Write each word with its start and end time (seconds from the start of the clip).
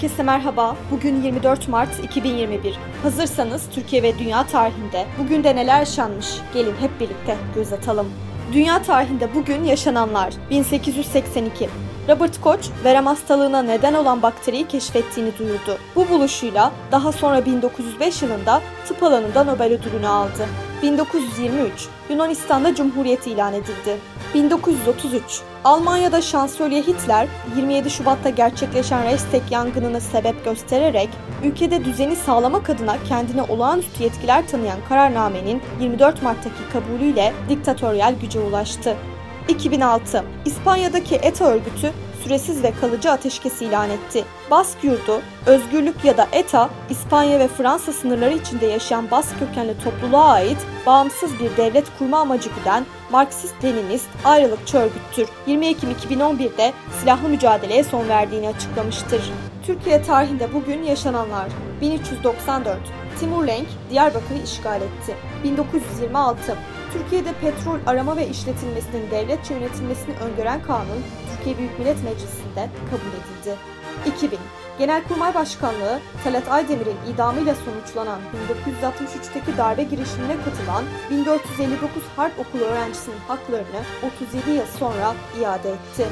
Herkese 0.00 0.22
merhaba. 0.22 0.76
Bugün 0.90 1.22
24 1.22 1.68
Mart 1.68 2.04
2021. 2.04 2.78
Hazırsanız 3.02 3.62
Türkiye 3.74 4.02
ve 4.02 4.18
dünya 4.18 4.46
tarihinde 4.46 5.06
bugün 5.18 5.44
de 5.44 5.56
neler 5.56 5.78
yaşanmış? 5.78 6.26
Gelin 6.54 6.74
hep 6.80 7.00
birlikte 7.00 7.36
göz 7.54 7.72
atalım. 7.72 8.08
Dünya 8.52 8.82
tarihinde 8.82 9.34
bugün 9.34 9.64
yaşananlar 9.64 10.34
1882 10.50 11.68
Robert 12.08 12.40
Koch 12.40 12.68
verem 12.84 13.06
hastalığına 13.06 13.62
neden 13.62 13.94
olan 13.94 14.22
bakteriyi 14.22 14.68
keşfettiğini 14.68 15.38
duyurdu. 15.38 15.78
Bu 15.96 16.08
buluşuyla 16.08 16.72
daha 16.92 17.12
sonra 17.12 17.46
1905 17.46 18.22
yılında 18.22 18.60
tıp 18.88 19.02
alanında 19.02 19.44
Nobel 19.44 19.72
ödülünü 19.72 20.08
aldı. 20.08 20.46
1923 20.82 21.88
Yunanistan'da 22.10 22.74
Cumhuriyet 22.74 23.26
ilan 23.26 23.54
edildi. 23.54 23.98
1933 24.34 25.40
Almanya'da 25.64 26.22
şansölye 26.22 26.82
Hitler 26.82 27.28
27 27.56 27.90
Şubat'ta 27.90 28.30
gerçekleşen 28.30 29.04
Reichstag 29.04 29.42
yangınını 29.50 30.00
sebep 30.00 30.44
göstererek 30.44 31.08
ülkede 31.44 31.84
düzeni 31.84 32.16
sağlamak 32.16 32.70
adına 32.70 32.96
kendine 33.08 33.42
olağanüstü 33.42 34.02
yetkiler 34.02 34.48
tanıyan 34.48 34.78
kararnamenin 34.88 35.62
24 35.80 36.22
Mart'taki 36.22 36.68
kabulüyle 36.72 37.32
diktatöryel 37.48 38.14
güce 38.20 38.40
ulaştı. 38.40 38.96
2006 39.48 40.24
İspanya'daki 40.44 41.14
ETA 41.14 41.44
örgütü 41.44 41.92
süresiz 42.24 42.62
ve 42.62 42.72
kalıcı 42.80 43.10
ateşkes 43.10 43.62
ilan 43.62 43.90
etti. 43.90 44.24
Bask 44.50 44.84
yurdu, 44.84 45.20
özgürlük 45.46 46.04
ya 46.04 46.16
da 46.16 46.28
ETA, 46.32 46.70
İspanya 46.90 47.38
ve 47.38 47.48
Fransa 47.48 47.92
sınırları 47.92 48.34
içinde 48.34 48.66
yaşayan 48.66 49.10
Bask 49.10 49.38
kökenli 49.38 49.74
topluluğa 49.84 50.28
ait 50.28 50.58
bağımsız 50.86 51.40
bir 51.40 51.56
devlet 51.56 51.86
kurma 51.98 52.18
amacı 52.18 52.50
güden 52.58 52.86
Marksist-Leninist 53.12 54.08
ayrılıkçı 54.24 54.78
örgüttür. 54.78 55.28
20 55.46 55.66
Ekim 55.66 55.90
2011'de 55.90 56.72
silahlı 57.00 57.28
mücadeleye 57.28 57.84
son 57.84 58.08
verdiğini 58.08 58.48
açıklamıştır. 58.48 59.22
Türkiye 59.66 60.02
tarihinde 60.02 60.54
bugün 60.54 60.82
yaşananlar 60.82 61.48
1394 61.80 62.78
Timur 63.20 63.46
Lenk 63.46 63.68
Diyarbakır'ı 63.90 64.42
işgal 64.44 64.82
etti. 64.82 65.16
1926 65.44 66.56
Türkiye'de 66.92 67.32
petrol 67.32 67.78
arama 67.86 68.16
ve 68.16 68.28
işletilmesinin 68.28 69.10
devletçe 69.10 69.54
yönetilmesini 69.54 70.14
öngören 70.16 70.62
kanun 70.62 71.02
Türkiye 71.36 71.58
Büyük 71.58 71.78
Millet 71.78 72.04
Meclisi'nde 72.04 72.68
kabul 72.90 73.12
edildi. 73.20 73.56
2000 74.06 74.38
Genelkurmay 74.78 75.34
Başkanlığı 75.34 76.00
Talat 76.24 76.48
Aydemir'in 76.48 77.14
idamıyla 77.14 77.54
sonuçlanan 77.54 78.20
1963'teki 78.82 79.58
darbe 79.58 79.82
girişimine 79.82 80.36
katılan 80.44 80.84
1459 81.10 82.02
Harp 82.16 82.38
Okulu 82.38 82.62
öğrencisinin 82.62 83.18
haklarını 83.28 83.82
37 84.14 84.50
yıl 84.50 84.66
sonra 84.78 85.14
iade 85.40 85.70
etti. 85.70 86.06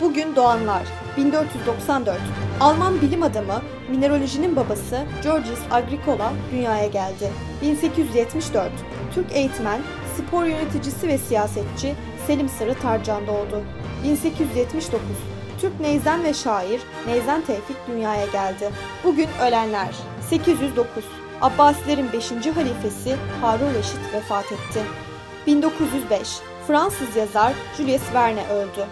Bugün 0.00 0.36
doğanlar 0.36 0.82
1494 1.16 2.18
Alman 2.60 3.00
bilim 3.00 3.22
adamı, 3.22 3.62
mineralojinin 3.90 4.56
babası 4.56 4.98
Georgius 5.22 5.60
Agricola 5.70 6.32
dünyaya 6.52 6.86
geldi. 6.86 7.30
1874 7.62 8.72
Türk 9.14 9.32
eğitmen, 9.32 9.80
spor 10.20 10.44
yöneticisi 10.44 11.08
ve 11.08 11.18
siyasetçi 11.18 11.94
Selim 12.26 12.48
Sarı 12.48 12.74
Tarcan 12.74 13.26
doğdu. 13.26 13.62
1879 14.04 15.00
Türk 15.60 15.80
neyzen 15.80 16.24
ve 16.24 16.34
şair 16.34 16.80
Neyzen 17.06 17.42
Tevfik 17.42 17.76
dünyaya 17.88 18.26
geldi. 18.26 18.70
Bugün 19.04 19.28
ölenler 19.42 19.94
809 20.30 21.04
Abbasilerin 21.40 22.12
5. 22.12 22.30
halifesi 22.30 23.16
Harun 23.40 23.74
Reşit 23.74 24.14
vefat 24.14 24.52
etti. 24.52 24.82
1905 25.46 26.28
Fransız 26.66 27.16
yazar 27.16 27.52
Julius 27.76 28.14
Verne 28.14 28.48
öldü. 28.48 28.86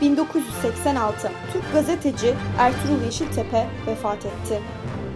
1986 0.00 1.30
Türk 1.52 1.72
gazeteci 1.72 2.34
Ertuğrul 2.58 3.04
Yeşiltepe 3.04 3.66
vefat 3.86 4.26
etti. 4.26 4.60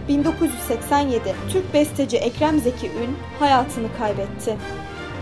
1987 0.07 1.35
Türk 1.49 1.73
besteci 1.73 2.17
Ekrem 2.17 2.59
Zeki 2.59 2.87
Ün 2.87 3.17
hayatını 3.39 3.87
kaybetti. 3.97 4.57